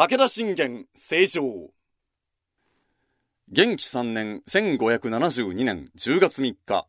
[0.00, 1.42] 武田信玄正常。
[3.50, 6.86] 元気3年1572年10月3日、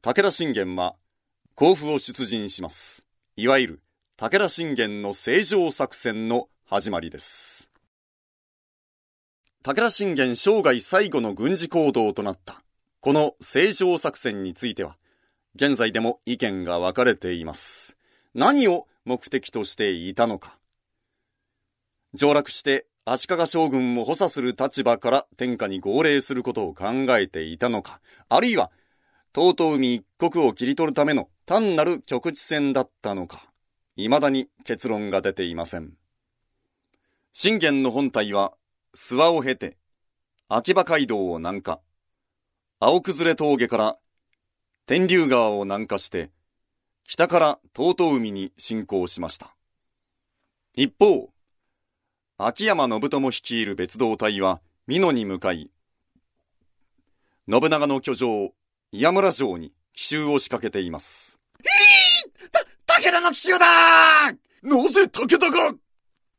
[0.00, 0.96] 武田信玄は
[1.54, 3.04] 甲府を出陣します。
[3.36, 3.82] いわゆる
[4.16, 7.70] 武田信玄の正常作戦の始まりです。
[9.62, 12.62] 武田信玄生涯最後の軍事行動となった、
[13.00, 14.96] この正常作戦については、
[15.56, 17.98] 現在でも意見が分かれています。
[18.32, 20.57] 何を目的としていたのか。
[22.14, 26.86] 上洛して足利将軍を補佐する立場から天下に号令することを考
[27.18, 28.70] えていたのか、あるいは、
[29.32, 33.50] 遠海一国を切り取るための単なる局地戦だったのか、
[33.96, 35.94] 未だに結論が出ていません。
[37.32, 38.52] 信玄の本体は、
[38.94, 39.76] 諏訪を経て、
[40.48, 41.80] 秋葉街道を南下、
[42.80, 43.96] 青崩れ峠から
[44.86, 46.30] 天竜川を南下して、
[47.04, 49.54] 北から遠海に侵攻しました。
[50.74, 51.30] 一方、
[52.40, 55.72] 秋山信友率いる別動隊は美濃に向かい、
[57.50, 58.54] 信長の居城、
[58.92, 61.40] 岩村城に奇襲を仕掛けています。
[62.86, 65.74] 武田の奇襲だなぜ武田が？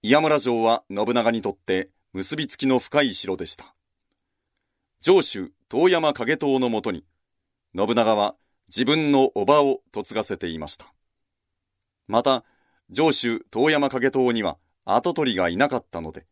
[0.01, 3.75] 岩村城は信長にとって結びつきの深い城でした。
[5.01, 7.03] 城主、遠山景遠のもとに、
[7.77, 8.35] 信長は
[8.69, 10.93] 自分の叔母を嫁がせていました。
[12.07, 12.45] また、
[12.89, 14.57] 城主、遠山景遠には
[14.95, 16.25] 跡取りがいなかったので、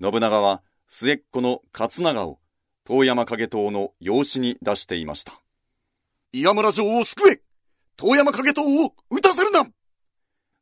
[0.00, 2.38] 信長は末っ子の勝長を
[2.84, 5.40] 遠山景遠の養子に出していました。
[6.32, 7.40] 岩村城を救え
[7.96, 9.66] 遠山景遠を撃たせるな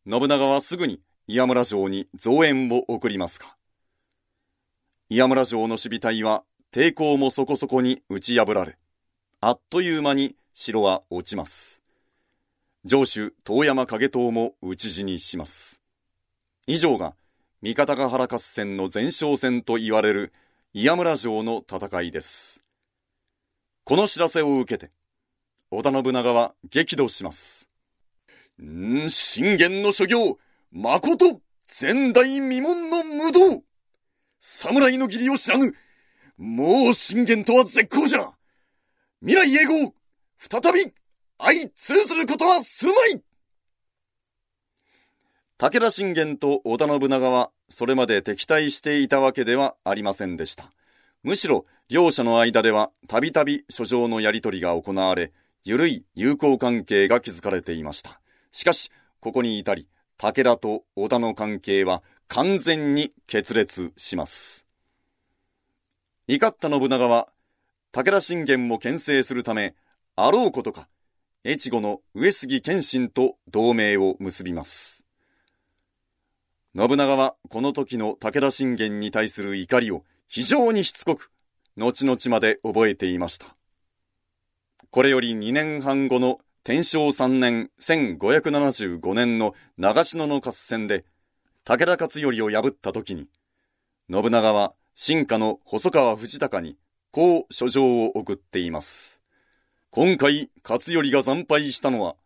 [0.09, 3.57] 信長はすぐに岩村城に増援を送りますが、
[5.09, 8.79] 岩村城の守備隊は抵抗もそこそこに打ち破られ、
[9.41, 11.83] あっという間に城は落ちます。
[12.87, 15.81] 城主遠山景遠も討ち死にします。
[16.67, 17.15] 以上が
[17.63, 20.35] 三方ヶ原合戦の前哨戦と言われる
[20.75, 22.61] 岩村城の戦いです。
[23.85, 24.93] この知らせを受けて、
[25.71, 27.71] 織田信長は激怒します。
[28.63, 30.37] ん、信玄の所業、
[30.71, 31.41] 誠、
[31.81, 33.63] 前代未聞の無道
[34.39, 35.73] 侍の義理を知らぬ
[36.37, 38.33] もう信玄とは絶好じゃ
[39.25, 39.95] 未来永劫、
[40.39, 40.93] 再び、
[41.39, 43.23] 相通ずることはすまい
[45.59, 50.71] 武田信玄と織田信長はそれまで敵対していたわけではありませんでした。
[51.23, 55.33] むしろ両者の間ではたびたび書状のやり取りが行われ、
[55.65, 58.21] 緩い友好関係が築かれていました。
[58.53, 58.91] しかし、
[59.21, 64.67] ここに至り、武田と織田の関係は完全に決裂します。
[66.29, 67.29] 怒った信長は、
[67.93, 69.75] 武田信玄を牽制するため、
[70.17, 70.87] あろうことか、
[71.47, 75.06] 越後の上杉謙信と同盟を結びます。
[76.79, 81.33] 信長はこの時の武田信玄に対する怒りを非常にしつこく、
[81.79, 83.57] 後々まで覚えていました。
[84.91, 91.07] これより2年半後の天正3年1575年の長篠の合戦で、
[91.65, 93.27] 武田勝頼を破った時に、
[94.13, 96.77] 信長は新家の細川藤孝に
[97.11, 99.23] こう書状を送っています。
[99.89, 102.17] 今回勝頼が惨敗したのは、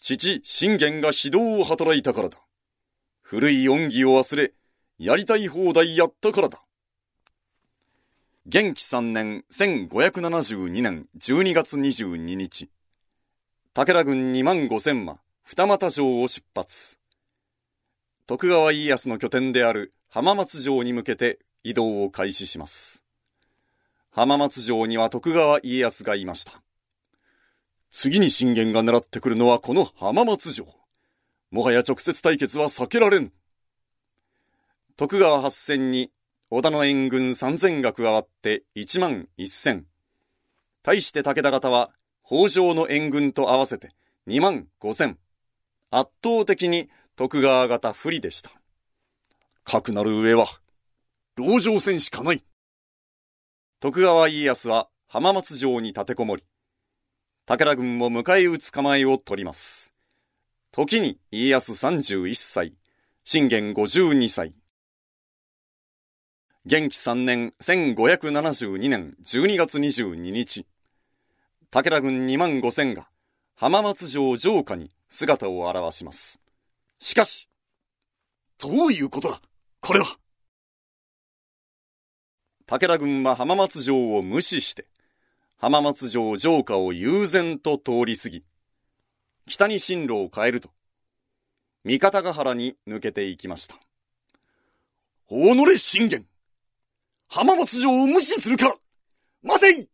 [0.00, 2.43] 父信玄が非道を働いたからだ。
[3.26, 4.52] 古い恩義を忘れ、
[4.98, 6.62] やりたい放題やったからだ。
[8.44, 12.68] 元気3年1572年12月22日、
[13.72, 16.98] 武田軍2万5千馬、二俣城を出発。
[18.26, 23.02] 徳川家康の拠点である浜松城に向けて移動を開始します。
[24.10, 26.60] 浜松城には徳川家康がいました。
[27.90, 30.83] 次に信玄が狙ってくるのはこの浜松城。
[31.54, 33.30] もはや直接対決は避けられん。
[34.96, 36.10] 徳川八千に
[36.50, 39.86] 織田の援軍三千が加わって一万一千。
[40.82, 41.92] 対して武田方は
[42.26, 43.92] 北条の援軍と合わせて
[44.26, 45.16] 二万五千。
[45.92, 48.50] 圧倒的に徳川方不利でした。
[49.62, 50.46] かくなる上は、
[51.36, 52.42] 籠城戦しかない。
[53.78, 56.42] 徳川家康は浜松城に立てこもり、
[57.46, 59.93] 武田軍を迎え撃つ構えを取ります。
[60.76, 62.74] 時に家康31歳、
[63.22, 64.54] 信玄52歳。
[66.66, 70.66] 元気3年1572年12月22日、
[71.70, 73.08] 武田軍2万5千が
[73.54, 76.40] 浜松城城下に姿を現します。
[76.98, 77.48] しかし、
[78.58, 79.40] どういうことだ
[79.78, 80.06] これは。
[82.66, 84.88] 武田軍は浜松城を無視して、
[85.56, 88.42] 浜松城城下を悠然と通り過ぎ、
[89.46, 90.70] 北に進路を変えると、
[91.84, 93.76] 三方ヶ原に抜けていきました。
[95.28, 96.26] 己信玄。
[97.28, 98.74] 浜松城を無視するか
[99.42, 99.88] 待てい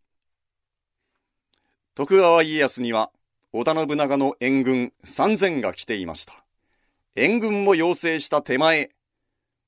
[1.95, 3.11] 徳川家康には、
[3.53, 6.45] 織田信長の援軍3000が来ていました。
[7.17, 8.91] 援軍を要請した手前、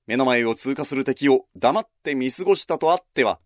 [0.06, 3.40] 目の前を通過する敵を黙って見過ごしたとあっては、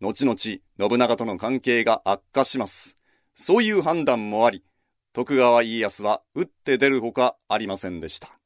[0.00, 2.96] 後々信長との関係が悪化します。
[3.34, 4.64] そういう判断もあり、
[5.14, 8.41] 徳川家康は打って出るほかありませんでした。